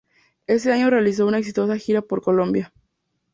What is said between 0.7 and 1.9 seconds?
año realizó una exitosa